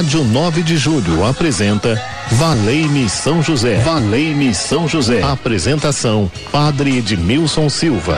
Rádio 0.00 0.24
9 0.24 0.62
de 0.62 0.78
Julho 0.78 1.26
apresenta 1.26 2.02
Valei-me 2.30 3.06
São 3.06 3.42
José. 3.42 3.80
Valei-me 3.80 4.54
São 4.54 4.88
José. 4.88 5.22
Apresentação: 5.22 6.30
Padre 6.50 6.96
Edmilson 6.96 7.68
Silva. 7.68 8.16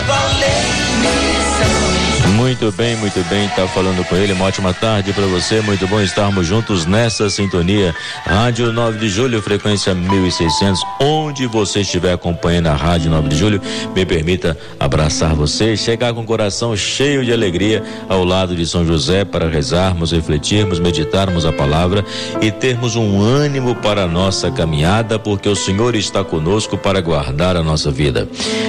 Muito 2.52 2.70
bem, 2.76 2.94
muito 2.96 3.18
bem, 3.30 3.48
tá 3.56 3.66
falando 3.66 4.06
com 4.06 4.14
ele. 4.14 4.34
Uma 4.34 4.44
ótima 4.44 4.74
tarde 4.74 5.10
para 5.14 5.24
você. 5.24 5.62
Muito 5.62 5.88
bom 5.88 6.02
estarmos 6.02 6.46
juntos 6.46 6.84
nessa 6.84 7.30
sintonia. 7.30 7.94
Rádio 8.26 8.70
9 8.70 8.98
de 8.98 9.08
Julho, 9.08 9.40
frequência 9.40 9.94
1600. 9.94 10.82
Onde 11.00 11.46
você 11.46 11.80
estiver 11.80 12.12
acompanhando 12.12 12.66
a 12.66 12.74
Rádio 12.74 13.10
9 13.10 13.30
de 13.30 13.36
Julho, 13.36 13.62
me 13.96 14.04
permita 14.04 14.54
abraçar 14.78 15.34
você, 15.34 15.78
chegar 15.78 16.12
com 16.12 16.20
o 16.20 16.26
coração 16.26 16.76
cheio 16.76 17.24
de 17.24 17.32
alegria 17.32 17.82
ao 18.06 18.22
lado 18.22 18.54
de 18.54 18.66
São 18.66 18.84
José 18.84 19.24
para 19.24 19.48
rezarmos, 19.48 20.12
refletirmos, 20.12 20.78
meditarmos 20.78 21.46
a 21.46 21.52
palavra 21.52 22.04
e 22.42 22.50
termos 22.50 22.96
um 22.96 23.22
ânimo 23.22 23.76
para 23.76 24.02
a 24.02 24.06
nossa 24.06 24.50
caminhada, 24.50 25.18
porque 25.18 25.48
o 25.48 25.56
Senhor 25.56 25.94
está 25.94 26.22
conosco 26.22 26.76
para 26.76 27.00
guardar 27.00 27.56
a 27.56 27.62
nossa 27.62 27.90
vida. 27.90 28.28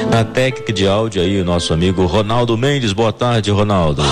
Na 0.10 0.24
técnica 0.24 0.72
de 0.72 0.88
áudio 0.88 1.22
aí, 1.22 1.42
o 1.42 1.46
nosso 1.46 1.74
amigo 1.74 2.06
Ronaldo 2.06 2.58
Mendes. 2.58 2.94
Boa 2.94 3.12
tarde, 3.12 3.52
Ronaldo. 3.52 3.73
Ronaldo. 3.74 4.04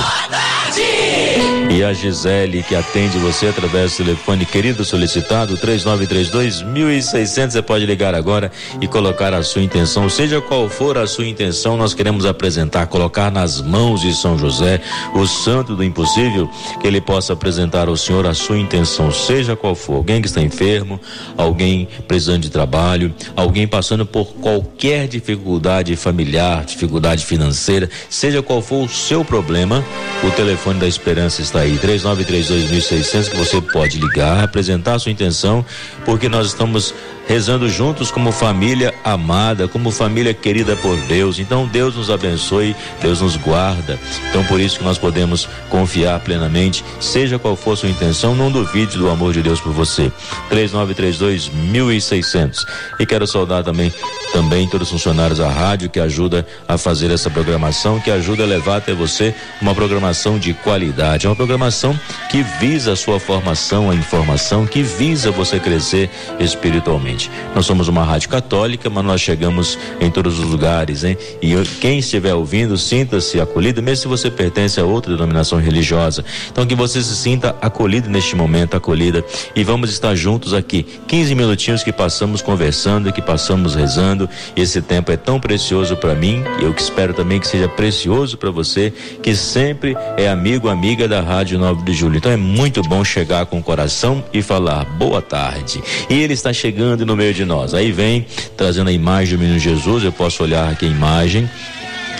E 1.73 1.85
a 1.85 1.93
Gisele 1.93 2.61
que 2.63 2.75
atende 2.75 3.17
você 3.17 3.48
através 3.48 3.93
do 3.93 4.03
telefone 4.03 4.45
querido 4.45 4.84
solicitado 4.84 5.55
3932 5.55 6.63
1600. 6.63 7.53
Você 7.53 7.62
pode 7.62 7.85
ligar 7.85 8.13
agora 8.13 8.51
e 8.82 8.87
colocar 8.90 9.34
a 9.34 9.41
sua 9.41 9.62
intenção, 9.62 10.09
seja 10.09 10.41
qual 10.41 10.68
for 10.68 10.98
a 10.98 11.07
sua 11.07 11.26
intenção, 11.26 11.77
nós 11.77 11.93
queremos 11.93 12.26
apresentar, 12.26 12.87
colocar 12.87 13.31
nas 13.31 13.62
mãos 13.62 14.01
de 14.01 14.13
São 14.13 14.37
José, 14.37 14.81
o 15.15 15.26
santo 15.26 15.73
do 15.73 15.81
impossível, 15.81 16.49
que 16.81 16.85
ele 16.85 16.99
possa 16.99 17.31
apresentar 17.31 17.87
ao 17.87 17.96
Senhor 17.96 18.27
a 18.27 18.34
sua 18.34 18.57
intenção, 18.57 19.09
seja 19.09 19.55
qual 19.55 19.74
for. 19.74 19.96
Alguém 19.96 20.21
que 20.21 20.27
está 20.27 20.41
enfermo, 20.41 20.99
alguém 21.37 21.87
precisando 22.05 22.41
de 22.41 22.49
trabalho, 22.49 23.15
alguém 23.34 23.65
passando 23.65 24.05
por 24.05 24.34
qualquer 24.34 25.07
dificuldade 25.07 25.96
familiar, 25.96 26.65
dificuldade 26.65 27.26
financeira, 27.26 27.90
seja 28.09 28.41
qual 28.41 28.62
for 28.62 28.84
o 28.84 28.90
seu 28.90 29.24
problema, 29.24 29.81
o 30.21 30.31
telefone 30.31 30.77
da 30.77 30.87
esperança 30.87 31.41
está 31.41 31.60
aí, 31.62 31.77
3932.600, 31.77 33.29
que 33.29 33.37
você 33.37 33.62
pode 33.62 33.99
ligar, 33.99 34.43
apresentar 34.43 34.95
a 34.95 34.99
sua 34.99 35.12
intenção, 35.12 35.63
porque 36.03 36.27
nós 36.27 36.48
estamos 36.48 36.93
rezando 37.27 37.70
juntos 37.70 38.12
como 38.12 38.31
família 38.31 38.93
amada, 39.03 39.68
como 39.68 39.91
família 39.91 40.34
querida 40.34 40.76
por 40.76 40.98
Deus. 41.01 41.40
Então 41.40 41.68
Deus 41.68 41.95
nos 41.95 42.09
abençoe, 42.09 42.76
Deus 43.01 43.21
nos 43.21 43.37
guarda. 43.37 43.98
Então 44.29 44.43
por 44.45 44.59
isso 44.59 44.79
que 44.79 44.84
nós 44.84 44.98
podemos 44.98 45.48
confiar 45.70 46.20
plenamente, 46.20 46.84
seja 46.99 47.40
qual 47.40 47.55
for 47.55 47.77
sua 47.77 47.90
intenção, 47.90 48.35
não 48.35 48.51
duvide 48.51 48.98
do 48.98 49.09
amor 49.09 49.34
de 49.34 49.41
Deus 49.41 49.62
por 49.62 49.71
você. 49.71 50.12
3932 50.49 51.49
1600. 51.49 52.65
E 52.99 53.05
quero 53.05 53.25
saudar 53.25 53.63
também 53.63 53.93
também 54.31 54.68
todos 54.68 54.87
os 54.87 54.91
funcionários 54.91 55.40
da 55.40 55.49
rádio 55.49 55.90
que 55.90 55.99
ajuda 55.99 56.46
a 56.68 56.77
fazer 56.77 57.12
essa 57.12 57.29
programação, 57.29 57.99
que 57.99 58.09
ajuda 58.09 58.43
a 58.43 58.48
levar 58.48 58.77
até 58.77 58.93
você 58.93 59.35
uma 59.62 59.75
programação 59.75 60.40
de 60.40 60.53
qualidade, 60.53 61.25
é 61.25 61.29
uma 61.29 61.35
programação 61.41 61.99
que 62.29 62.43
visa 62.59 62.93
a 62.93 62.95
sua 62.95 63.20
formação, 63.20 63.89
a 63.89 63.95
informação, 63.95 64.67
que 64.67 64.84
visa 64.84 65.31
você 65.31 65.59
crescer 65.59 66.07
espiritualmente. 66.39 67.31
Nós 67.56 67.66
somos 67.66 67.88
uma 67.88 68.03
rádio 68.03 68.29
católica, 68.29 68.91
mas 68.91 69.03
nós 69.03 69.22
chegamos 69.22 69.78
em 70.00 70.12
todos 70.12 70.38
os 70.38 70.45
lugares, 70.45 71.03
hein? 71.03 71.17
E 71.41 71.56
quem 71.79 71.97
estiver 71.97 72.35
ouvindo, 72.35 72.78
sinta-se 72.78 73.41
acolhido, 73.41 73.81
mesmo 73.81 74.03
se 74.03 74.07
você 74.07 74.30
pertence 74.30 74.80
a 74.80 74.85
outra 74.85 75.13
denominação 75.13 75.57
religiosa. 75.57 76.24
Então 76.51 76.63
que 76.63 76.75
você 76.75 77.01
se 77.01 77.16
sinta 77.16 77.56
acolhido 77.59 78.07
neste 78.07 78.35
momento, 78.35 78.78
acolhida. 78.78 79.25
E 79.56 79.63
vamos 79.63 79.90
estar 79.90 80.13
juntos 80.13 80.53
aqui. 80.53 80.85
15 81.07 81.34
minutinhos 81.34 81.84
que 81.84 81.91
passamos 81.91 82.44
conversando, 82.44 83.12
que 83.12 83.22
passamos 83.22 83.74
rezando. 83.74 84.30
Esse 84.56 84.80
tempo 84.80 85.12
é 85.12 85.18
tão 85.18 85.40
precioso 85.40 85.97
para 85.97 86.13
mim, 86.13 86.44
e 86.59 86.66
eu 86.66 86.74
que 86.74 86.81
espero 86.84 87.16
também 87.16 87.40
que 87.40 87.47
seja 87.47 87.68
precioso 87.68 88.38
para 88.38 88.51
você, 88.51 88.94
que 89.24 89.35
sempre 89.35 89.97
é 90.18 90.30
amigo, 90.30 90.69
amiga 90.69 91.07
da 91.07 91.19
Rádio 91.19 91.31
9 91.58 91.84
de 91.84 91.94
Julho. 91.94 92.18
Então 92.18 92.31
é 92.31 92.38
muito 92.38 92.81
bom 92.81 93.03
chegar 93.03 93.46
com 93.46 93.59
o 93.59 93.64
coração 93.64 94.24
e 94.34 94.42
falar 94.42 94.86
boa 94.86 95.22
tarde. 95.22 95.81
E 96.09 96.14
ele 96.14 96.34
está 96.34 96.52
chegando 96.52 97.06
no 97.06 97.16
meio 97.16 97.34
de 97.34 97.46
nós. 97.46 97.74
Aí 97.74 97.92
vem 97.92 98.25
trazendo 98.58 98.90
a 98.90 98.94
imagem 98.94 99.38
do 99.38 99.42
menino 99.42 99.59
Jesus, 99.59 100.03
eu 100.03 100.12
posso 100.12 100.44
olhar 100.44 100.69
aqui 100.69 100.86
a 100.86 100.90
imagem 100.90 101.50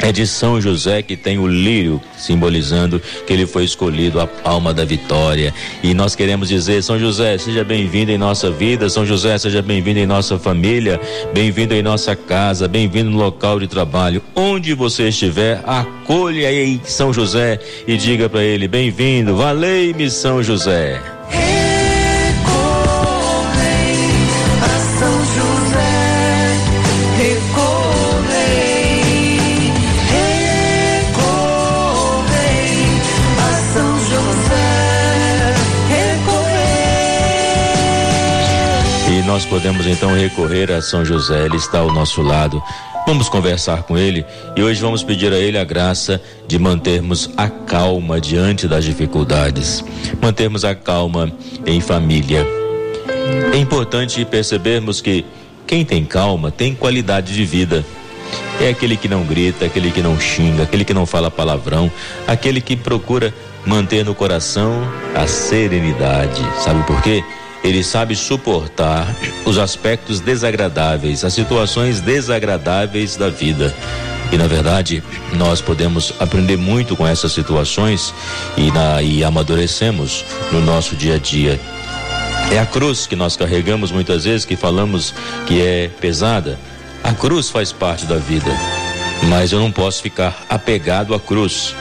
é 0.02 0.12
de 0.12 0.26
São 0.26 0.60
José 0.60 1.02
que 1.02 1.16
tem 1.16 1.38
o 1.38 1.48
lírio 1.48 2.02
simbolizando 2.18 3.02
que 3.26 3.34
ele 3.34 3.46
foi 3.46 3.64
escolhido 3.64 4.20
a 4.20 4.28
palma 4.28 4.74
da 4.74 4.84
vitória. 4.86 5.54
E 5.84 5.94
nós 5.94 6.16
queremos 6.16 6.50
dizer, 6.50 6.82
São 6.84 7.00
José, 7.00 7.38
seja 7.38 7.64
bem-vindo 7.64 8.12
em 8.12 8.18
nossa 8.18 8.50
vida, 8.52 8.90
São 8.90 9.06
José, 9.06 9.38
seja 9.38 9.62
bem-vindo 9.62 10.00
em 10.00 10.06
nossa 10.06 10.38
família, 10.38 11.00
bem-vindo 11.34 11.74
em 11.74 11.82
nossa 11.82 12.16
casa, 12.16 12.68
bem-vindo 12.68 13.10
no 13.10 13.18
local 13.18 13.60
de 13.60 13.68
trabalho. 13.68 14.22
Onde 14.36 14.74
você 14.74 15.10
estiver, 15.10 15.62
acolha 15.66 16.48
aí 16.48 16.80
São 16.84 17.14
José 17.14 17.60
e 17.88 17.98
diga 17.98 18.30
para 18.30 18.44
ele: 18.44 18.68
bem-vindo, 18.68 19.36
valei-me 19.36 20.10
São 20.10 20.42
José. 20.42 21.21
Nós 39.32 39.46
podemos 39.46 39.88
então 39.88 40.14
recorrer 40.14 40.70
a 40.74 40.82
São 40.82 41.06
José, 41.06 41.46
ele 41.46 41.56
está 41.56 41.80
ao 41.80 41.94
nosso 41.94 42.22
lado. 42.22 42.62
Vamos 43.08 43.30
conversar 43.30 43.84
com 43.84 43.98
ele 43.98 44.26
e 44.58 44.62
hoje 44.62 44.82
vamos 44.82 45.06
pedir 45.06 45.32
a 45.32 45.38
ele 45.38 45.58
a 45.58 45.64
graça 45.64 46.22
de 46.46 46.60
mantermos 46.60 47.30
a 47.38 47.48
calma 47.48 48.20
diante 48.20 48.68
das 48.68 48.84
dificuldades, 48.84 49.86
mantermos 50.22 50.66
a 50.66 50.76
calma 50.76 51.32
em 51.66 51.80
família. 51.80 52.46
É 53.54 53.58
importante 53.58 54.26
percebermos 54.26 55.00
que 55.00 55.24
quem 55.66 55.86
tem 55.86 56.04
calma 56.04 56.52
tem 56.52 56.76
qualidade 56.76 57.34
de 57.34 57.46
vida. 57.46 57.86
É 58.60 58.68
aquele 58.68 58.98
que 58.98 59.08
não 59.08 59.24
grita, 59.24 59.64
aquele 59.64 59.92
que 59.92 60.02
não 60.02 60.20
xinga, 60.20 60.64
aquele 60.64 60.84
que 60.84 60.94
não 60.94 61.06
fala 61.06 61.32
palavrão, 61.32 61.90
aquele 62.28 62.60
que 62.60 62.76
procura 62.76 63.34
manter 63.66 64.04
no 64.04 64.14
coração 64.14 64.74
a 65.16 65.26
serenidade. 65.26 66.46
Sabe 66.62 66.86
por 66.86 67.02
quê? 67.02 67.24
Ele 67.64 67.84
sabe 67.84 68.16
suportar 68.16 69.16
os 69.46 69.58
aspectos 69.58 70.20
desagradáveis, 70.20 71.24
as 71.24 71.34
situações 71.34 72.02
desagradáveis 72.02 73.16
da 73.16 73.30
vida. 73.30 73.74
E 74.32 74.38
na 74.38 74.48
verdade, 74.48 75.04
nós 75.34 75.62
podemos 75.62 76.14
aprender 76.20 76.58
muito 76.58 76.96
com 76.96 77.06
essas 77.06 77.34
situações 77.34 78.14
e, 78.58 78.72
na, 78.72 79.02
e 79.02 79.24
amadurecemos 79.24 80.26
no 80.52 80.62
nosso 80.62 80.96
dia 80.96 81.16
a 81.16 81.18
dia. 81.20 81.60
É 82.50 82.58
a 82.58 82.66
cruz 82.66 83.06
que 83.06 83.16
nós 83.16 83.36
carregamos 83.36 83.92
muitas 83.92 84.24
vezes, 84.24 84.46
que 84.46 84.56
falamos 84.56 85.14
que 85.46 85.62
é 85.62 85.90
pesada. 86.00 86.58
A 87.04 87.14
cruz 87.14 87.50
faz 87.50 87.72
parte 87.72 88.06
da 88.06 88.18
vida, 88.18 88.52
mas 89.24 89.52
eu 89.52 89.60
não 89.60 89.72
posso 89.72 90.02
ficar 90.02 90.46
apegado 90.50 91.14
à 91.14 91.20
cruz. 91.20 91.76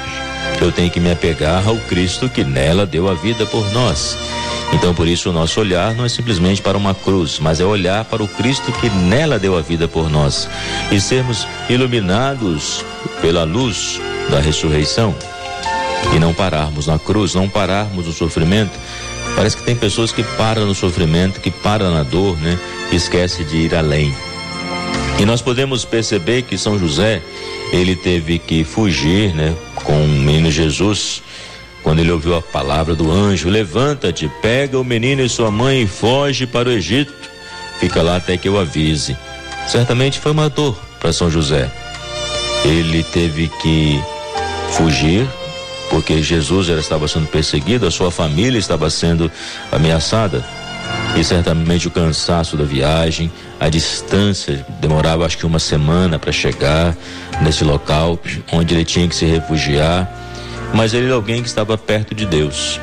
Eu 0.60 0.70
tenho 0.70 0.90
que 0.90 1.00
me 1.00 1.10
apegar 1.10 1.66
ao 1.66 1.76
Cristo 1.76 2.28
que 2.28 2.44
nela 2.44 2.84
deu 2.84 3.08
a 3.08 3.14
vida 3.14 3.46
por 3.46 3.70
nós. 3.72 4.16
Então, 4.72 4.94
por 4.94 5.08
isso, 5.08 5.30
o 5.30 5.32
nosso 5.32 5.60
olhar 5.60 5.94
não 5.94 6.04
é 6.04 6.08
simplesmente 6.08 6.62
para 6.62 6.78
uma 6.78 6.94
cruz, 6.94 7.38
mas 7.40 7.60
é 7.60 7.64
olhar 7.64 8.04
para 8.04 8.22
o 8.22 8.28
Cristo 8.28 8.70
que 8.72 8.88
nela 8.88 9.38
deu 9.38 9.56
a 9.56 9.60
vida 9.60 9.88
por 9.88 10.08
nós 10.08 10.48
e 10.90 11.00
sermos 11.00 11.46
iluminados 11.68 12.84
pela 13.20 13.44
luz 13.44 14.00
da 14.30 14.40
ressurreição 14.40 15.14
e 16.14 16.18
não 16.18 16.32
pararmos 16.32 16.86
na 16.86 16.98
cruz, 16.98 17.34
não 17.34 17.48
pararmos 17.48 18.06
no 18.06 18.12
sofrimento. 18.12 18.78
Parece 19.36 19.56
que 19.56 19.62
tem 19.62 19.76
pessoas 19.76 20.12
que 20.12 20.22
param 20.22 20.66
no 20.66 20.74
sofrimento, 20.74 21.40
que 21.40 21.50
param 21.50 21.92
na 21.92 22.02
dor, 22.02 22.36
né? 22.38 22.58
E 22.90 22.96
esquece 22.96 23.44
de 23.44 23.56
ir 23.58 23.74
além. 23.74 24.14
E 25.18 25.24
nós 25.24 25.42
podemos 25.42 25.84
perceber 25.84 26.42
que 26.42 26.56
São 26.56 26.78
José, 26.78 27.20
ele 27.72 27.94
teve 27.94 28.38
que 28.38 28.64
fugir, 28.64 29.34
né, 29.34 29.54
com 29.74 30.04
o 30.04 30.08
menino 30.08 30.50
Jesus 30.50 31.22
quando 31.82 32.00
ele 32.00 32.10
ouviu 32.10 32.36
a 32.36 32.42
palavra 32.42 32.94
do 32.94 33.10
anjo: 33.10 33.48
Levanta-te, 33.48 34.30
pega 34.42 34.78
o 34.78 34.84
menino 34.84 35.22
e 35.22 35.28
sua 35.28 35.50
mãe 35.50 35.82
e 35.82 35.86
foge 35.86 36.46
para 36.46 36.68
o 36.68 36.72
Egito. 36.72 37.12
Fica 37.78 38.02
lá 38.02 38.16
até 38.16 38.36
que 38.36 38.48
eu 38.48 38.58
avise. 38.58 39.16
Certamente 39.66 40.18
foi 40.18 40.32
uma 40.32 40.48
dor 40.48 40.78
para 40.98 41.12
São 41.12 41.30
José. 41.30 41.70
Ele 42.64 43.02
teve 43.02 43.48
que 43.62 43.98
fugir 44.72 45.26
porque 45.88 46.22
Jesus 46.22 46.68
já 46.68 46.78
estava 46.78 47.08
sendo 47.08 47.26
perseguido, 47.26 47.86
a 47.86 47.90
sua 47.90 48.10
família 48.10 48.58
estava 48.58 48.88
sendo 48.88 49.30
ameaçada. 49.72 50.44
E 51.16 51.24
certamente 51.24 51.88
o 51.88 51.90
cansaço 51.90 52.56
da 52.56 52.64
viagem, 52.64 53.30
a 53.58 53.68
distância, 53.68 54.64
demorava 54.80 55.26
acho 55.26 55.36
que 55.36 55.44
uma 55.44 55.58
semana 55.58 56.18
para 56.18 56.30
chegar 56.30 56.96
nesse 57.42 57.64
local 57.64 58.18
onde 58.52 58.74
ele 58.74 58.84
tinha 58.84 59.08
que 59.08 59.14
se 59.14 59.24
refugiar 59.24 60.19
mas 60.74 60.94
ele 60.94 61.06
era 61.06 61.14
alguém 61.14 61.42
que 61.42 61.48
estava 61.48 61.76
perto 61.76 62.14
de 62.14 62.26
Deus. 62.26 62.80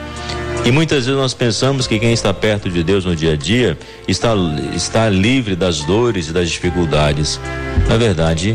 E 0.65 0.71
muitas 0.71 1.05
vezes 1.05 1.19
nós 1.19 1.33
pensamos 1.33 1.87
que 1.87 1.97
quem 1.97 2.11
está 2.11 2.33
perto 2.33 2.69
de 2.69 2.83
Deus 2.83 3.05
no 3.05 3.15
dia 3.15 3.33
a 3.33 3.35
dia 3.37 3.77
está, 4.07 4.33
está 4.75 5.09
livre 5.09 5.55
das 5.55 5.81
dores 5.81 6.27
e 6.27 6.33
das 6.33 6.49
dificuldades. 6.49 7.39
Na 7.87 7.95
verdade, 7.95 8.53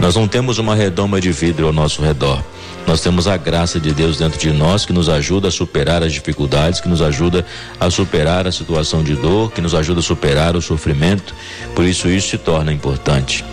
nós 0.00 0.16
não 0.16 0.26
temos 0.26 0.58
uma 0.58 0.74
redoma 0.74 1.20
de 1.20 1.30
vidro 1.32 1.66
ao 1.66 1.72
nosso 1.72 2.02
redor. 2.02 2.42
Nós 2.86 3.00
temos 3.00 3.26
a 3.26 3.36
graça 3.36 3.80
de 3.80 3.92
Deus 3.92 4.18
dentro 4.18 4.38
de 4.38 4.52
nós 4.52 4.84
que 4.84 4.92
nos 4.92 5.08
ajuda 5.08 5.48
a 5.48 5.50
superar 5.50 6.02
as 6.02 6.12
dificuldades, 6.12 6.80
que 6.80 6.88
nos 6.88 7.00
ajuda 7.00 7.44
a 7.80 7.90
superar 7.90 8.46
a 8.46 8.52
situação 8.52 9.02
de 9.02 9.14
dor, 9.14 9.52
que 9.52 9.60
nos 9.60 9.74
ajuda 9.74 10.00
a 10.00 10.02
superar 10.02 10.54
o 10.54 10.62
sofrimento. 10.62 11.34
Por 11.74 11.84
isso, 11.84 12.08
isso 12.08 12.28
se 12.28 12.38
torna 12.38 12.72
importante. 12.72 13.44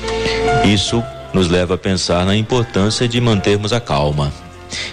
Isso 0.65 1.01
nos 1.33 1.47
leva 1.47 1.75
a 1.75 1.77
pensar 1.77 2.25
na 2.25 2.35
importância 2.35 3.07
de 3.07 3.21
mantermos 3.21 3.71
a 3.71 3.79
calma. 3.79 4.33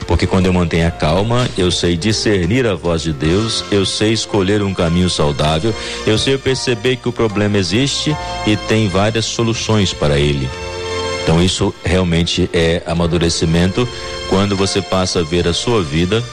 Porque 0.07 0.27
quando 0.27 0.47
eu 0.47 0.53
mantenho 0.53 0.87
a 0.87 0.91
calma, 0.91 1.49
eu 1.57 1.71
sei 1.71 1.97
discernir 1.97 2.67
a 2.67 2.75
voz 2.75 3.03
de 3.03 3.13
Deus, 3.13 3.65
eu 3.71 3.85
sei 3.85 4.13
escolher 4.13 4.63
um 4.63 4.75
caminho 4.75 5.11
saudável, 5.11 5.75
eu 6.07 6.19
sei 6.19 6.37
perceber 6.39 6.97
que 6.97 7.09
o 7.09 7.13
problema 7.13 7.59
existe 7.59 8.17
e 8.47 8.57
tem 8.57 8.89
várias 8.89 9.25
soluções 9.25 9.93
para 9.93 10.19
ele. 10.19 10.49
Então 11.23 11.43
isso 11.43 11.75
realmente 11.85 12.49
é 12.55 12.83
amadurecimento 12.87 13.87
quando 14.31 14.57
você 14.57 14.81
passa 14.81 15.21
a 15.21 15.23
ver 15.23 15.47
a 15.47 15.53
sua 15.53 15.83
vida 15.83 16.25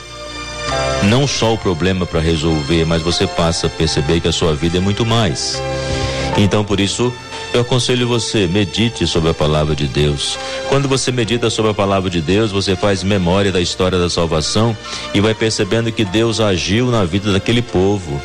não 1.03 1.27
só 1.27 1.53
o 1.53 1.57
problema 1.57 2.05
para 2.05 2.19
resolver, 2.19 2.85
mas 2.85 3.01
você 3.01 3.27
passa 3.27 3.67
a 3.67 3.69
perceber 3.69 4.19
que 4.19 4.27
a 4.27 4.31
sua 4.31 4.55
vida 4.55 4.77
é 4.77 4.81
muito 4.81 5.05
mais. 5.05 5.61
Então 6.37 6.63
por 6.63 6.79
isso 6.79 7.13
eu 7.53 7.61
aconselho 7.61 8.07
você, 8.07 8.47
medite 8.47 9.07
sobre 9.07 9.29
a 9.29 9.33
palavra 9.33 9.75
de 9.75 9.87
Deus. 9.87 10.37
Quando 10.69 10.87
você 10.87 11.11
medita 11.11 11.49
sobre 11.49 11.71
a 11.71 11.73
palavra 11.73 12.09
de 12.09 12.21
Deus, 12.21 12.51
você 12.51 12.75
faz 12.75 13.03
memória 13.03 13.51
da 13.51 13.61
história 13.61 13.97
da 13.97 14.09
salvação 14.09 14.75
e 15.13 15.21
vai 15.21 15.33
percebendo 15.33 15.91
que 15.91 16.03
Deus 16.03 16.39
agiu 16.39 16.91
na 16.91 17.05
vida 17.05 17.31
daquele 17.31 17.61
povo 17.61 18.21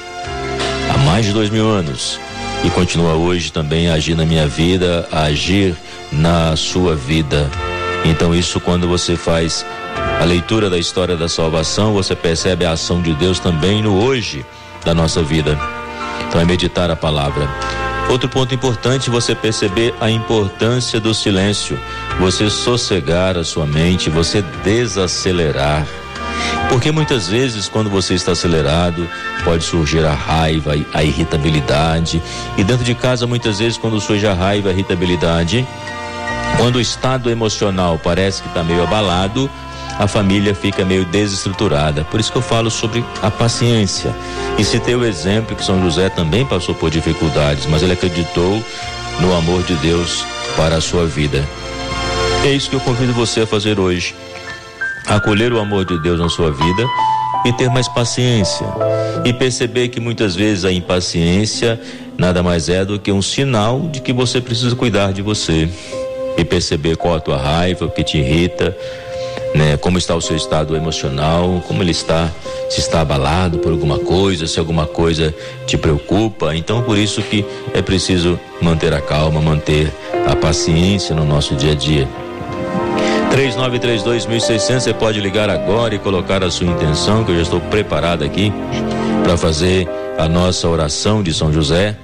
há 0.92 0.98
mais 0.98 1.26
de 1.26 1.32
dois 1.32 1.50
mil 1.50 1.68
anos 1.68 2.18
e 2.64 2.70
continua 2.70 3.14
hoje 3.14 3.52
também 3.52 3.88
a 3.88 3.94
agir 3.94 4.14
na 4.14 4.26
minha 4.26 4.46
vida, 4.46 5.08
a 5.10 5.22
agir 5.22 5.74
na 6.12 6.56
sua 6.56 6.94
vida. 6.94 7.48
Então, 8.04 8.34
isso 8.34 8.60
quando 8.60 8.88
você 8.88 9.16
faz 9.16 9.64
a 10.20 10.24
leitura 10.24 10.68
da 10.68 10.78
história 10.78 11.16
da 11.16 11.28
salvação, 11.28 11.92
você 11.92 12.14
percebe 12.14 12.64
a 12.64 12.72
ação 12.72 13.00
de 13.00 13.14
Deus 13.14 13.38
também 13.38 13.82
no 13.82 14.02
hoje 14.02 14.44
da 14.84 14.94
nossa 14.94 15.22
vida. 15.22 15.58
Então, 16.28 16.40
é 16.40 16.44
meditar 16.44 16.90
a 16.90 16.96
palavra. 16.96 17.48
Outro 18.10 18.28
ponto 18.28 18.52
importante, 18.52 19.08
você 19.08 19.36
perceber 19.36 19.94
a 20.00 20.10
importância 20.10 20.98
do 20.98 21.14
silêncio, 21.14 21.78
você 22.18 22.50
sossegar 22.50 23.38
a 23.38 23.44
sua 23.44 23.64
mente, 23.64 24.10
você 24.10 24.42
desacelerar. 24.64 25.86
Porque 26.68 26.90
muitas 26.90 27.28
vezes, 27.28 27.68
quando 27.68 27.88
você 27.88 28.14
está 28.14 28.32
acelerado, 28.32 29.08
pode 29.44 29.62
surgir 29.62 30.04
a 30.04 30.12
raiva, 30.12 30.72
a 30.92 31.04
irritabilidade. 31.04 32.20
E 32.58 32.64
dentro 32.64 32.84
de 32.84 32.96
casa, 32.96 33.28
muitas 33.28 33.60
vezes, 33.60 33.78
quando 33.78 34.00
surge 34.00 34.26
a 34.26 34.34
raiva, 34.34 34.70
a 34.70 34.72
irritabilidade, 34.72 35.64
quando 36.56 36.76
o 36.76 36.80
estado 36.80 37.30
emocional 37.30 37.96
parece 38.02 38.42
que 38.42 38.48
está 38.48 38.64
meio 38.64 38.82
abalado, 38.82 39.48
a 40.00 40.08
família 40.08 40.54
fica 40.54 40.82
meio 40.82 41.04
desestruturada. 41.04 42.04
Por 42.04 42.18
isso 42.18 42.32
que 42.32 42.38
eu 42.38 42.42
falo 42.42 42.70
sobre 42.70 43.04
a 43.20 43.30
paciência. 43.30 44.16
E 44.58 44.64
citei 44.64 44.96
o 44.96 45.04
exemplo 45.04 45.54
que 45.54 45.62
São 45.62 45.80
José 45.82 46.08
também 46.08 46.46
passou 46.46 46.74
por 46.74 46.90
dificuldades, 46.90 47.66
mas 47.66 47.82
ele 47.82 47.92
acreditou 47.92 48.64
no 49.20 49.36
amor 49.36 49.62
de 49.62 49.74
Deus 49.76 50.24
para 50.56 50.76
a 50.76 50.80
sua 50.80 51.06
vida. 51.06 51.46
É 52.42 52.50
isso 52.50 52.70
que 52.70 52.76
eu 52.76 52.80
convido 52.80 53.12
você 53.12 53.42
a 53.42 53.46
fazer 53.46 53.78
hoje 53.78 54.14
acolher 55.06 55.52
o 55.52 55.58
amor 55.58 55.84
de 55.84 55.98
Deus 55.98 56.18
na 56.18 56.28
sua 56.28 56.50
vida 56.50 56.86
e 57.44 57.52
ter 57.52 57.68
mais 57.68 57.88
paciência. 57.88 58.66
E 59.24 59.34
perceber 59.34 59.88
que 59.88 60.00
muitas 60.00 60.34
vezes 60.34 60.64
a 60.64 60.72
impaciência 60.72 61.78
nada 62.16 62.42
mais 62.42 62.68
é 62.68 62.84
do 62.84 62.98
que 62.98 63.12
um 63.12 63.20
sinal 63.20 63.88
de 63.88 64.00
que 64.00 64.12
você 64.12 64.40
precisa 64.40 64.74
cuidar 64.74 65.12
de 65.12 65.20
você. 65.20 65.68
E 66.38 66.44
perceber 66.44 66.96
qual 66.96 67.16
a 67.16 67.20
tua 67.20 67.36
raiva, 67.36 67.84
o 67.84 67.90
que 67.90 68.02
te 68.02 68.18
irrita, 68.18 68.74
né? 69.54 69.76
Como 69.76 69.98
está 69.98 70.14
o 70.14 70.20
seu 70.20 70.36
estado 70.36 70.76
emocional, 70.76 71.62
como 71.66 71.82
ele 71.82 71.90
está, 71.90 72.30
se 72.68 72.80
está 72.80 73.00
abalado 73.00 73.58
por 73.58 73.72
alguma 73.72 73.98
coisa, 73.98 74.46
se 74.46 74.58
alguma 74.58 74.86
coisa 74.86 75.34
te 75.66 75.76
preocupa. 75.76 76.54
Então, 76.54 76.82
por 76.82 76.98
isso 76.98 77.22
que 77.22 77.44
é 77.74 77.82
preciso 77.82 78.38
manter 78.60 78.92
a 78.92 79.00
calma, 79.00 79.40
manter 79.40 79.92
a 80.26 80.36
paciência 80.36 81.14
no 81.14 81.24
nosso 81.24 81.54
dia 81.54 81.72
a 81.72 81.74
dia. 81.74 82.08
3932.600, 83.30 84.80
você 84.80 84.92
pode 84.92 85.20
ligar 85.20 85.48
agora 85.48 85.94
e 85.94 85.98
colocar 85.98 86.42
a 86.42 86.50
sua 86.50 86.66
intenção, 86.66 87.24
que 87.24 87.30
eu 87.30 87.36
já 87.36 87.42
estou 87.42 87.60
preparado 87.60 88.24
aqui 88.24 88.52
para 89.22 89.36
fazer 89.36 89.88
a 90.18 90.28
nossa 90.28 90.68
oração 90.68 91.22
de 91.22 91.32
São 91.32 91.52
José, 91.52 91.96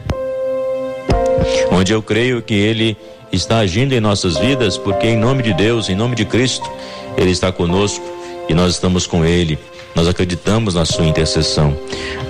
onde 1.70 1.92
eu 1.92 2.00
creio 2.00 2.40
que 2.40 2.54
ele 2.54 2.96
está 3.32 3.58
agindo 3.58 3.92
em 3.92 4.00
nossas 4.00 4.38
vidas, 4.38 4.78
porque 4.78 5.08
em 5.08 5.16
nome 5.16 5.42
de 5.42 5.52
Deus, 5.52 5.88
em 5.88 5.96
nome 5.96 6.14
de 6.14 6.24
Cristo, 6.24 6.70
ele 7.16 7.30
está 7.30 7.50
conosco 7.50 8.04
e 8.48 8.54
nós 8.54 8.72
estamos 8.72 9.06
com 9.06 9.24
ele. 9.24 9.58
Nós 9.94 10.08
acreditamos 10.08 10.74
na 10.74 10.84
sua 10.84 11.06
intercessão. 11.06 11.74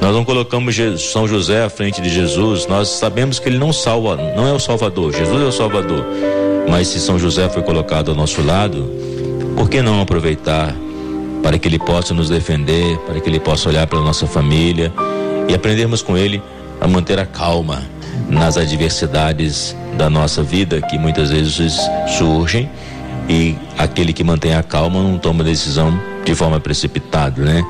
Nós 0.00 0.14
não 0.14 0.24
colocamos 0.24 0.76
São 1.00 1.26
José 1.26 1.64
à 1.64 1.68
frente 1.68 2.00
de 2.00 2.08
Jesus. 2.08 2.66
Nós 2.66 2.88
sabemos 2.88 3.40
que 3.40 3.48
ele 3.48 3.58
não 3.58 3.72
salva, 3.72 4.16
não 4.36 4.46
é 4.46 4.52
o 4.52 4.60
Salvador. 4.60 5.12
Jesus 5.12 5.42
é 5.42 5.44
o 5.44 5.52
Salvador. 5.52 6.04
Mas 6.68 6.88
se 6.88 7.00
São 7.00 7.18
José 7.18 7.48
foi 7.48 7.62
colocado 7.62 8.10
ao 8.10 8.16
nosso 8.16 8.40
lado, 8.40 8.88
por 9.56 9.68
que 9.68 9.82
não 9.82 10.00
aproveitar 10.00 10.74
para 11.42 11.58
que 11.58 11.66
ele 11.66 11.78
possa 11.78 12.14
nos 12.14 12.28
defender, 12.28 12.98
para 12.98 13.20
que 13.20 13.28
ele 13.28 13.40
possa 13.40 13.68
olhar 13.68 13.86
para 13.86 14.00
nossa 14.00 14.26
família 14.26 14.92
e 15.48 15.54
aprendermos 15.54 16.02
com 16.02 16.16
ele 16.16 16.42
a 16.80 16.86
manter 16.86 17.18
a 17.18 17.26
calma 17.26 17.82
nas 18.28 18.56
adversidades 18.56 19.76
da 19.96 20.10
nossa 20.10 20.42
vida 20.42 20.80
que 20.82 20.98
muitas 20.98 21.30
vezes 21.30 21.78
surgem 22.18 22.68
e 23.28 23.56
aquele 23.76 24.12
que 24.12 24.24
mantém 24.24 24.54
a 24.54 24.62
calma 24.62 25.02
não 25.02 25.18
toma 25.18 25.42
decisão 25.42 25.98
de 26.24 26.34
forma 26.34 26.60
precipitada, 26.60 27.42
né? 27.42 27.64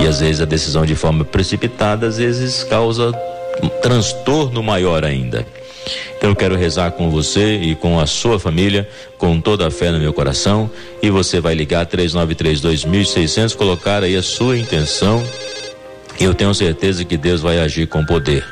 E 0.00 0.06
às 0.06 0.20
vezes 0.20 0.40
a 0.40 0.44
decisão 0.44 0.84
de 0.84 0.94
forma 0.94 1.24
precipitada 1.24 2.06
às 2.06 2.18
vezes 2.18 2.64
causa 2.64 3.12
um 3.62 3.68
transtorno 3.68 4.62
maior 4.62 5.04
ainda. 5.04 5.46
Então 6.16 6.30
eu 6.30 6.36
quero 6.36 6.54
rezar 6.54 6.92
com 6.92 7.10
você 7.10 7.56
e 7.56 7.74
com 7.74 7.98
a 7.98 8.06
sua 8.06 8.38
família, 8.38 8.88
com 9.16 9.40
toda 9.40 9.66
a 9.66 9.70
fé 9.70 9.90
no 9.90 9.98
meu 9.98 10.12
coração, 10.12 10.70
e 11.02 11.08
você 11.10 11.40
vai 11.40 11.54
ligar 11.54 11.86
3932.600, 11.86 13.56
colocar 13.56 14.02
aí 14.02 14.16
a 14.16 14.22
sua 14.22 14.58
intenção, 14.58 15.22
e 16.18 16.24
eu 16.24 16.34
tenho 16.34 16.54
certeza 16.54 17.04
que 17.04 17.16
Deus 17.16 17.40
vai 17.40 17.58
agir 17.58 17.86
com 17.86 18.04
poder. 18.04 18.44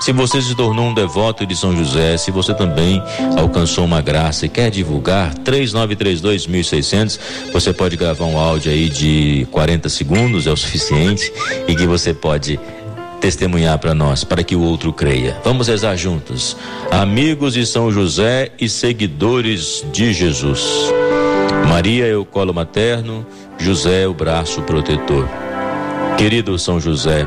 Se 0.00 0.12
você 0.12 0.40
se 0.42 0.54
tornou 0.54 0.86
um 0.86 0.94
devoto 0.94 1.46
de 1.46 1.56
São 1.56 1.74
José, 1.76 2.16
se 2.16 2.30
você 2.30 2.52
também 2.54 3.02
alcançou 3.38 3.84
uma 3.84 4.00
graça 4.00 4.46
e 4.46 4.48
quer 4.48 4.70
divulgar, 4.70 5.34
3932.600, 5.38 7.18
você 7.52 7.72
pode 7.72 7.96
gravar 7.96 8.24
um 8.24 8.38
áudio 8.38 8.70
aí 8.70 8.88
de 8.88 9.46
40 9.50 9.88
segundos, 9.88 10.46
é 10.46 10.50
o 10.50 10.56
suficiente, 10.56 11.32
e 11.66 11.74
que 11.74 11.86
você 11.86 12.12
pode 12.12 12.58
testemunhar 13.20 13.78
para 13.78 13.94
nós, 13.94 14.22
para 14.22 14.42
que 14.42 14.54
o 14.54 14.60
outro 14.60 14.92
creia. 14.92 15.40
Vamos 15.42 15.68
rezar 15.68 15.96
juntos. 15.96 16.56
Amigos 16.90 17.54
de 17.54 17.64
São 17.64 17.90
José 17.90 18.52
e 18.60 18.68
seguidores 18.68 19.82
de 19.90 20.12
Jesus. 20.12 20.92
Maria 21.66 22.06
é 22.06 22.14
o 22.14 22.24
colo 22.24 22.52
materno, 22.52 23.26
José 23.58 24.02
é 24.02 24.06
o 24.06 24.12
braço 24.12 24.60
protetor. 24.62 25.26
Querido 26.18 26.58
São 26.58 26.78
José, 26.78 27.26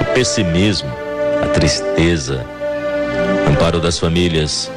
o 0.00 0.04
pessimismo, 0.14 0.90
a 1.42 1.48
tristeza. 1.48 2.44
Amparo 3.48 3.80
das 3.80 3.98
famílias, 3.98 4.70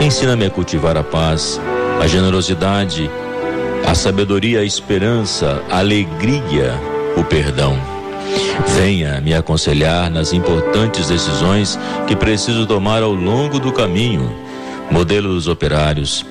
ensina-me 0.00 0.46
a 0.46 0.50
cultivar 0.50 0.96
a 0.96 1.02
paz, 1.02 1.60
a 2.00 2.06
generosidade 2.06 3.10
a 3.86 3.94
sabedoria, 3.94 4.60
a 4.60 4.64
esperança, 4.64 5.62
a 5.68 5.78
alegria, 5.78 6.74
o 7.16 7.24
perdão. 7.24 7.76
Venha 8.76 9.20
me 9.20 9.34
aconselhar 9.34 10.10
nas 10.10 10.32
importantes 10.32 11.08
decisões 11.08 11.78
que 12.06 12.16
preciso 12.16 12.66
tomar 12.66 13.02
ao 13.02 13.12
longo 13.12 13.58
do 13.58 13.72
caminho. 13.72 14.32
Modelo 14.90 15.34
dos 15.34 15.48
operários, 15.48 16.24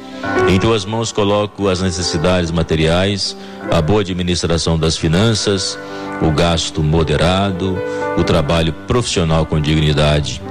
Em 0.47 0.59
tuas 0.59 0.85
mãos 0.85 1.11
coloco 1.11 1.67
as 1.67 1.81
necessidades 1.81 2.51
materiais, 2.51 3.35
a 3.71 3.81
boa 3.81 4.01
administração 4.01 4.77
das 4.77 4.97
finanças, 4.97 5.77
o 6.21 6.31
gasto 6.31 6.83
moderado, 6.83 7.77
o 8.17 8.23
trabalho 8.23 8.73
profissional 8.85 9.45
com 9.45 9.59
dignidade, 9.59 10.41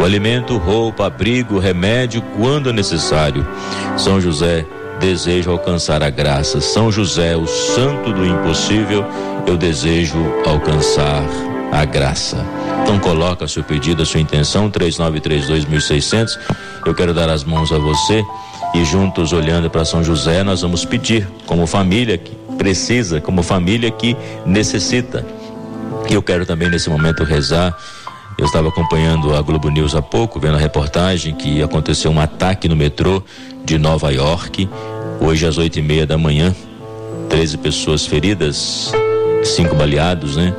o 0.00 0.04
alimento, 0.04 0.56
roupa, 0.56 1.06
abrigo, 1.06 1.58
remédio 1.58 2.22
quando 2.36 2.72
necessário. 2.72 3.46
São 3.96 4.20
José, 4.20 4.66
desejo 4.98 5.50
alcançar 5.50 6.02
a 6.02 6.10
graça. 6.10 6.60
São 6.60 6.90
José, 6.90 7.36
o 7.36 7.46
santo 7.46 8.12
do 8.12 8.24
impossível, 8.24 9.04
eu 9.46 9.56
desejo 9.56 10.18
alcançar 10.46 11.22
a 11.70 11.84
graça. 11.84 12.44
Então 12.82 12.98
coloca 12.98 13.46
seu 13.46 13.62
pedido, 13.62 14.02
a 14.02 14.06
sua 14.06 14.20
intenção, 14.20 14.70
3932.600. 14.70 16.38
Eu 16.86 16.94
quero 16.94 17.14
dar 17.14 17.28
as 17.28 17.44
mãos 17.44 17.72
a 17.72 17.78
você 17.78 18.24
e 18.74 18.84
juntos 18.84 19.32
olhando 19.32 19.68
para 19.68 19.84
São 19.84 20.02
José, 20.02 20.42
nós 20.42 20.62
vamos 20.62 20.84
pedir 20.84 21.28
como 21.46 21.66
família 21.66 22.16
que 22.16 22.34
precisa, 22.56 23.20
como 23.20 23.42
família 23.42 23.90
que 23.90 24.16
necessita. 24.46 25.24
E 26.08 26.14
eu 26.14 26.22
quero 26.22 26.46
também 26.46 26.70
nesse 26.70 26.88
momento 26.88 27.24
rezar. 27.24 27.76
Eu 28.38 28.46
estava 28.46 28.68
acompanhando 28.68 29.34
a 29.34 29.42
Globo 29.42 29.68
News 29.68 29.94
há 29.94 30.02
pouco, 30.02 30.40
vendo 30.40 30.56
a 30.56 30.60
reportagem 30.60 31.34
que 31.34 31.62
aconteceu 31.62 32.10
um 32.10 32.20
ataque 32.20 32.68
no 32.68 32.74
metrô 32.74 33.22
de 33.64 33.78
Nova 33.78 34.10
York, 34.10 34.68
hoje 35.20 35.46
às 35.46 35.58
oito 35.58 35.78
e 35.78 35.82
meia 35.82 36.06
da 36.06 36.16
manhã. 36.16 36.54
13 37.28 37.58
pessoas 37.58 38.06
feridas, 38.06 38.92
cinco 39.44 39.74
baleados, 39.74 40.36
né? 40.36 40.54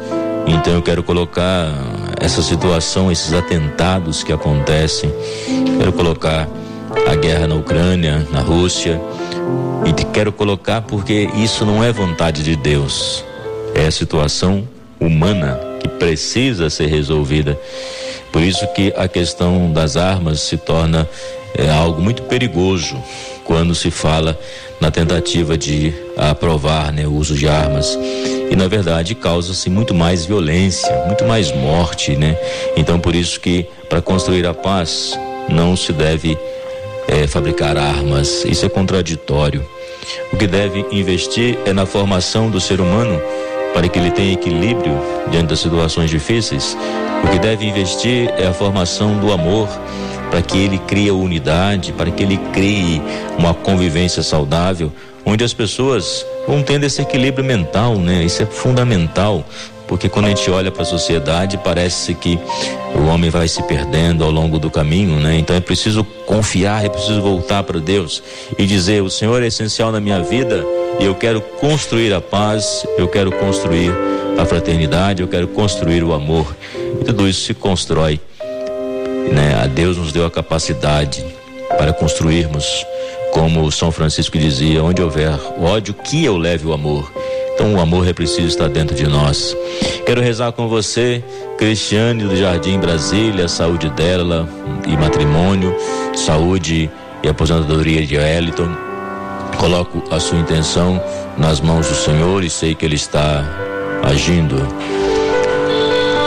Então 0.48 0.74
eu 0.74 0.82
quero 0.82 1.04
colocar 1.04 1.68
essa 2.20 2.42
situação, 2.42 3.12
esses 3.12 3.34
atentados 3.34 4.24
que 4.24 4.32
acontecem, 4.32 5.12
quero 5.78 5.94
colocar 5.94 6.48
a 7.08 7.16
guerra 7.16 7.48
na 7.48 7.56
Ucrânia, 7.56 8.28
na 8.32 8.42
Rússia. 8.42 9.00
E 9.86 9.92
te 9.94 10.06
quero 10.06 10.32
colocar 10.32 10.82
porque 10.82 11.30
isso 11.36 11.66
não 11.66 11.84
é 11.84 11.92
vontade 11.92 12.44
de 12.44 12.56
Deus. 12.56 13.24
É 13.76 13.88
a 13.88 13.92
situação 13.92 14.68
humana 15.00 15.60
que 15.80 15.88
precisa 15.88 16.70
ser 16.70 16.88
resolvida. 16.88 17.60
Por 18.32 18.42
isso 18.42 18.66
que 18.74 18.94
a 18.98 19.08
questão 19.08 19.72
das 19.72 19.98
armas 19.98 20.42
se 20.42 20.58
torna 20.58 21.08
é, 21.56 21.70
algo 21.70 22.02
muito 22.02 22.24
perigoso 22.24 22.96
quando 23.46 23.76
se 23.76 23.92
fala 23.92 24.38
na 24.80 24.90
tentativa 24.90 25.58
de 25.58 25.94
aprovar 26.18 26.92
né, 26.92 27.06
o 27.06 27.14
uso 27.14 27.36
de 27.36 27.48
armas. 27.48 27.98
E 28.50 28.56
na 28.56 28.68
verdade 28.68 29.16
causa-se 29.16 29.70
muito 29.70 29.94
mais 29.94 30.26
violência, 30.26 30.92
muito 31.06 31.26
mais 31.26 31.52
morte, 31.56 32.16
né? 32.16 32.38
Então 32.76 33.00
por 33.00 33.16
isso 33.16 33.40
que 33.40 33.66
para 33.90 34.02
construir 34.02 34.46
a 34.46 34.54
paz 34.54 35.18
não 35.50 35.76
se 35.76 35.94
deve 35.94 36.38
é, 37.14 37.28
fabricar 37.28 37.78
armas. 37.78 38.44
Isso 38.46 38.66
é 38.66 38.70
contraditório. 38.70 39.64
O 40.32 40.38
que 40.38 40.48
deve 40.48 40.86
investir 40.92 41.58
é 41.66 41.72
na 41.72 41.86
formação 41.86 42.50
do 42.50 42.60
ser 42.60 42.82
humano 42.82 43.22
para 43.74 43.88
que 43.88 43.98
ele 44.00 44.12
tenha 44.12 44.34
equilíbrio 44.34 45.00
diante 45.30 45.48
das 45.48 45.60
situações 45.60 46.10
difíceis. 46.10 46.76
O 47.24 47.28
que 47.28 47.40
deve 47.40 47.66
investir 47.66 48.30
é 48.38 48.48
a 48.48 48.54
formação 48.54 49.20
do 49.20 49.32
amor 49.32 49.70
para 50.30 50.42
que 50.42 50.58
ele 50.58 50.80
crie 50.80 51.12
unidade, 51.12 51.94
para 51.94 52.10
que 52.10 52.24
ele 52.24 52.38
crie 52.52 53.02
uma 53.38 53.54
convivência 53.54 54.24
saudável, 54.24 54.92
onde 55.26 55.44
as 55.44 55.54
pessoas 55.54 56.26
vão 56.48 56.62
tendo 56.64 56.84
esse 56.84 57.02
equilíbrio 57.02 57.46
mental, 57.46 57.96
né? 57.96 58.24
Isso 58.24 58.42
é 58.42 58.46
fundamental 58.46 59.46
porque 59.88 60.10
quando 60.10 60.26
a 60.26 60.30
gente 60.30 60.50
olha 60.50 60.72
para 60.72 60.84
a 60.84 60.86
sociedade 60.86 61.58
parece 61.58 62.14
que 62.14 62.40
o 62.96 63.06
homem 63.08 63.30
vai 63.30 63.48
se 63.48 63.62
perdendo 63.64 64.24
ao 64.24 64.32
longo 64.32 64.58
do 64.58 64.72
caminho, 64.72 65.20
né? 65.20 65.38
Então 65.38 65.56
é 65.56 65.60
preciso 65.60 66.04
confiar, 66.34 66.84
é 66.84 66.90
preciso 66.90 67.22
voltar 67.22 67.62
para 67.62 67.80
Deus 67.80 68.24
e 68.58 68.66
dizer: 68.66 69.04
o 69.04 69.10
Senhor 69.10 69.44
é 69.44 69.48
essencial 69.48 69.92
na 69.92 70.00
minha 70.00 70.20
vida 70.22 70.66
e 71.00 71.06
eu 71.06 71.14
quero 71.14 71.40
construir 71.42 72.12
a 72.12 72.20
paz, 72.20 72.86
eu 72.98 73.08
quero 73.08 73.32
construir 73.32 73.92
a 74.38 74.44
fraternidade, 74.44 75.22
eu 75.22 75.28
quero 75.28 75.48
construir 75.48 76.04
o 76.04 76.12
amor. 76.12 76.56
E 77.00 77.04
tudo 77.04 77.28
isso 77.28 77.46
se 77.46 77.54
constrói, 77.54 78.20
né? 79.32 79.62
A 79.62 79.68
Deus 79.68 79.98
nos 79.98 80.12
deu 80.12 80.26
a 80.26 80.32
capacidade 80.32 81.24
para 81.78 81.94
construirmos, 81.94 82.66
como 83.32 83.72
São 83.72 83.92
Francisco 83.92 84.36
dizia: 84.36 84.84
onde 84.84 85.04
houver 85.04 85.38
ódio, 85.62 85.94
que 85.94 86.26
eu 86.26 86.36
leve 86.36 86.66
o 86.66 86.74
amor. 86.74 87.12
Então 87.54 87.76
o 87.76 87.80
amor 87.80 88.08
é 88.08 88.14
preciso 88.14 88.48
estar 88.48 88.68
dentro 88.68 88.96
de 88.96 89.06
nós. 89.06 89.56
Quero 90.08 90.22
rezar 90.22 90.52
com 90.52 90.68
você, 90.68 91.24
Cristiane 91.58 92.24
do 92.24 92.36
Jardim 92.36 92.80
Brasília, 92.80 93.48
saúde 93.48 93.90
dela 93.92 94.50
e 94.88 94.98
matrimônio, 94.98 95.76
saúde 96.16 96.90
e 97.24 97.28
aposentadoria 97.28 98.06
de 98.06 98.18
Wellington. 98.18 98.70
Coloco 99.58 100.04
a 100.12 100.20
sua 100.20 100.38
intenção 100.38 101.02
nas 101.38 101.62
mãos 101.62 101.88
do 101.88 101.96
Senhor 101.96 102.44
e 102.44 102.50
sei 102.50 102.76
que 102.76 102.86
Ele 102.86 102.96
está 102.96 103.44
agindo. 104.04 104.56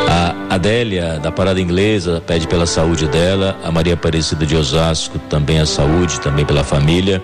A 0.08 0.54
Adélia, 0.54 1.18
da 1.18 1.30
Parada 1.30 1.60
Inglesa, 1.60 2.22
pede 2.26 2.46
pela 2.46 2.66
saúde 2.66 3.06
dela. 3.08 3.56
A 3.62 3.70
Maria 3.70 3.94
Aparecida 3.94 4.46
de 4.46 4.56
Osasco, 4.56 5.18
também 5.18 5.60
a 5.60 5.66
saúde, 5.66 6.20
também 6.20 6.44
pela 6.44 6.64
família. 6.64 7.22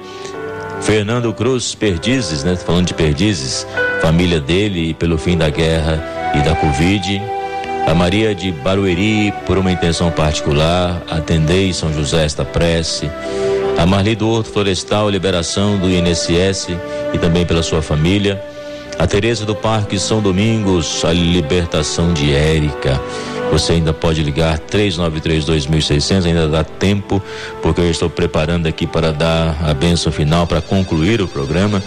Fernando 0.82 1.32
Cruz 1.32 1.74
Perdizes, 1.74 2.42
né? 2.42 2.56
Falando 2.56 2.86
de 2.86 2.94
Perdizes, 2.94 3.66
família 4.00 4.40
dele 4.40 4.92
pelo 4.94 5.16
fim 5.16 5.38
da 5.38 5.48
guerra 5.48 6.02
e 6.34 6.42
da 6.42 6.56
Covid. 6.56 7.22
A 7.86 7.94
Maria 7.94 8.34
de 8.34 8.50
Barueri, 8.52 9.32
por 9.44 9.58
uma 9.58 9.70
intenção 9.70 10.10
particular, 10.10 11.02
atendei 11.10 11.72
São 11.72 11.92
José 11.92 12.24
esta 12.24 12.44
prece. 12.44 13.10
A 13.76 13.84
Marli 13.84 14.14
do 14.14 14.28
Horto 14.28 14.50
Florestal, 14.50 15.10
liberação 15.10 15.78
do 15.78 15.90
INSS 15.90 16.68
e 17.12 17.18
também 17.18 17.44
pela 17.44 17.62
sua 17.62 17.82
família. 17.82 18.42
A 18.98 19.06
Tereza 19.06 19.44
do 19.44 19.54
Parque 19.54 19.98
São 19.98 20.20
Domingos, 20.20 21.04
a 21.04 21.12
libertação 21.12 22.12
de 22.12 22.32
Érica. 22.32 23.00
Você 23.50 23.72
ainda 23.72 23.92
pode 23.92 24.22
ligar 24.22 24.58
3932.600, 24.60 26.24
ainda 26.24 26.48
dá 26.48 26.64
tempo, 26.64 27.22
porque 27.60 27.82
eu 27.82 27.90
estou 27.90 28.08
preparando 28.08 28.66
aqui 28.66 28.86
para 28.86 29.12
dar 29.12 29.58
a 29.62 29.74
benção 29.74 30.10
final, 30.10 30.46
para 30.46 30.62
concluir 30.62 31.20
o 31.20 31.28
programa, 31.28 31.82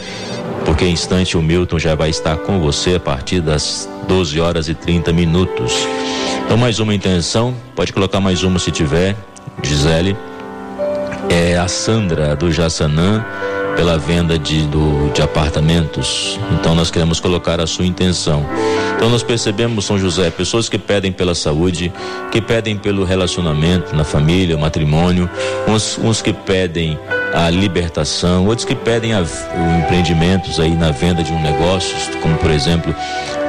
porque 0.65 0.85
em 0.85 0.91
instante 0.91 1.37
o 1.37 1.41
Milton 1.41 1.77
já 1.77 1.95
vai 1.95 2.09
estar 2.09 2.35
com 2.37 2.59
você 2.59 2.95
a 2.95 2.99
partir 2.99 3.39
das 3.39 3.87
12 4.07 4.39
horas 4.39 4.67
e 4.67 4.73
30 4.73 5.13
minutos. 5.13 5.87
Então, 6.45 6.57
mais 6.57 6.79
uma 6.79 6.93
intenção, 6.93 7.55
pode 7.75 7.93
colocar 7.93 8.19
mais 8.19 8.43
uma 8.43 8.59
se 8.59 8.71
tiver, 8.71 9.15
Gisele. 9.63 10.17
É 11.29 11.57
a 11.57 11.67
Sandra 11.67 12.35
do 12.35 12.51
Jaçanã 12.51 13.25
pela 13.75 13.97
venda 13.97 14.39
de, 14.39 14.65
do, 14.67 15.11
de 15.11 15.21
apartamentos. 15.21 16.39
Então 16.51 16.73
nós 16.73 16.89
queremos 16.89 17.19
colocar 17.19 17.59
a 17.59 17.67
sua 17.67 17.85
intenção. 17.85 18.45
Então 18.95 19.09
nós 19.09 19.21
percebemos, 19.21 19.85
São 19.85 19.99
José, 19.99 20.29
pessoas 20.29 20.69
que 20.69 20.77
pedem 20.77 21.11
pela 21.11 21.35
saúde, 21.35 21.91
que 22.31 22.41
pedem 22.41 22.77
pelo 22.77 23.03
relacionamento 23.03 23.95
na 23.95 24.03
família, 24.03 24.57
matrimônio, 24.57 25.29
uns, 25.67 25.97
uns 25.97 26.21
que 26.21 26.31
pedem 26.31 26.97
a 27.35 27.49
libertação, 27.49 28.47
outros 28.47 28.63
que 28.63 28.73
pedem 28.73 29.13
a, 29.13 29.19
o 29.19 29.79
empreendimentos 29.79 30.57
aí 30.57 30.73
na 30.73 30.89
venda 30.91 31.21
de 31.21 31.33
um 31.33 31.41
negócio, 31.41 31.93
como 32.21 32.37
por 32.37 32.49
exemplo 32.49 32.95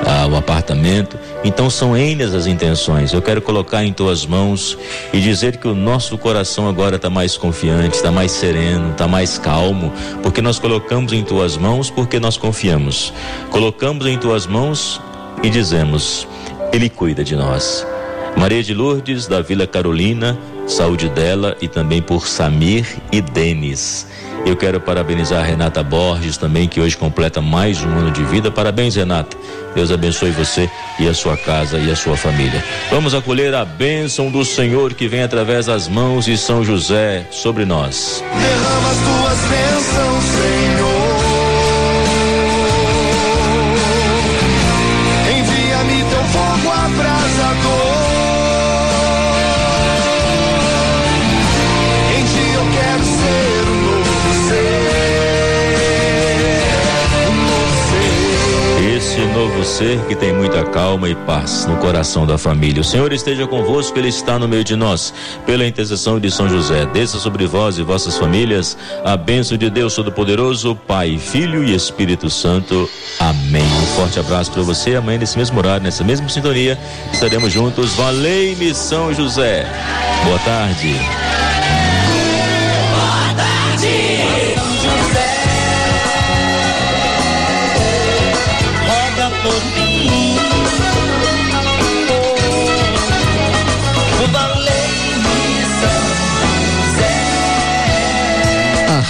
a, 0.04 0.26
o 0.26 0.34
apartamento. 0.34 1.16
Então 1.44 1.70
são 1.70 1.96
N 1.96 2.20
as 2.24 2.48
intenções. 2.48 3.12
Eu 3.12 3.22
quero 3.22 3.40
colocar 3.40 3.84
em 3.84 3.92
tuas 3.92 4.26
mãos 4.26 4.76
e 5.12 5.20
dizer 5.20 5.58
que 5.58 5.68
o 5.68 5.74
nosso 5.74 6.18
coração 6.18 6.68
agora 6.68 6.96
está 6.96 7.08
mais 7.08 7.36
confiante, 7.36 7.94
está 7.94 8.10
mais 8.10 8.32
sereno, 8.32 8.90
está 8.90 9.06
mais 9.06 9.38
calmo, 9.38 9.92
porque 10.20 10.42
nós 10.42 10.58
colocamos 10.58 11.12
em 11.12 11.22
tuas 11.22 11.56
mãos 11.56 11.88
porque 11.88 12.18
nós 12.18 12.36
confiamos. 12.36 13.12
Colocamos 13.50 14.04
em 14.06 14.18
tuas 14.18 14.48
mãos 14.48 15.00
e 15.44 15.48
dizemos: 15.48 16.26
Ele 16.72 16.88
cuida 16.88 17.22
de 17.22 17.36
nós. 17.36 17.86
Maria 18.36 18.62
de 18.62 18.74
Lourdes, 18.74 19.28
da 19.28 19.40
Vila 19.40 19.66
Carolina, 19.66 20.36
saúde 20.66 21.08
dela 21.08 21.56
e 21.60 21.68
também 21.68 22.02
por 22.02 22.26
Samir 22.26 22.86
e 23.12 23.20
Denis. 23.20 24.06
Eu 24.44 24.56
quero 24.56 24.80
parabenizar 24.80 25.40
a 25.40 25.46
Renata 25.46 25.82
Borges 25.82 26.36
também, 26.36 26.68
que 26.68 26.80
hoje 26.80 26.96
completa 26.96 27.40
mais 27.40 27.82
um 27.82 27.88
ano 27.88 28.12
de 28.12 28.22
vida. 28.24 28.50
Parabéns, 28.50 28.94
Renata. 28.94 29.36
Deus 29.74 29.90
abençoe 29.90 30.30
você 30.30 30.70
e 31.00 31.08
a 31.08 31.12
sua 31.12 31.36
casa 31.36 31.78
e 31.78 31.90
a 31.90 31.96
sua 31.96 32.16
família. 32.16 32.64
Vamos 32.88 33.12
acolher 33.12 33.54
a 33.54 33.64
bênção 33.64 34.30
do 34.30 34.44
Senhor 34.44 34.94
que 34.94 35.08
vem 35.08 35.22
através 35.22 35.66
das 35.66 35.88
mãos 35.88 36.26
de 36.26 36.38
São 36.38 36.64
José 36.64 37.26
sobre 37.30 37.64
nós. 37.64 38.22
Derrama 38.40 38.90
as 38.90 38.98
tuas 38.98 39.38
bênçãos, 39.50 40.05
você 59.66 59.98
que 60.06 60.14
tem 60.14 60.32
muita 60.32 60.62
calma 60.62 61.08
e 61.08 61.14
paz 61.14 61.66
no 61.66 61.76
coração 61.78 62.24
da 62.24 62.38
família. 62.38 62.80
O 62.80 62.84
Senhor 62.84 63.12
esteja 63.12 63.48
convosco, 63.48 63.98
Ele 63.98 64.08
está 64.08 64.38
no 64.38 64.46
meio 64.46 64.62
de 64.62 64.76
nós. 64.76 65.12
Pela 65.44 65.66
intercessão 65.66 66.20
de 66.20 66.30
São 66.30 66.48
José, 66.48 66.86
desça 66.86 67.18
sobre 67.18 67.46
vós 67.46 67.76
e 67.76 67.82
vossas 67.82 68.16
famílias 68.16 68.78
a 69.04 69.16
bênção 69.16 69.58
de 69.58 69.68
Deus 69.68 69.92
Todo-Poderoso, 69.96 70.76
Pai, 70.86 71.18
Filho 71.18 71.64
e 71.64 71.74
Espírito 71.74 72.30
Santo. 72.30 72.88
Amém. 73.18 73.64
Um 73.64 73.86
forte 73.96 74.20
abraço 74.20 74.52
para 74.52 74.62
você. 74.62 74.94
Amanhã, 74.94 75.18
nesse 75.18 75.36
mesmo 75.36 75.58
horário, 75.58 75.82
nessa 75.82 76.04
mesma 76.04 76.28
sintonia, 76.28 76.78
estaremos 77.12 77.52
juntos. 77.52 77.92
Valei-me, 77.94 78.72
São 78.72 79.12
José. 79.12 79.66
Boa 80.24 80.38
tarde. 80.38 80.94